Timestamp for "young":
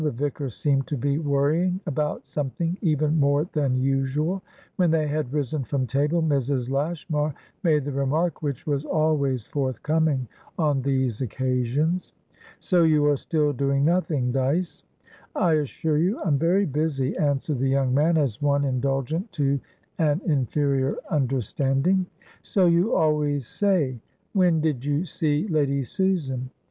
17.69-17.93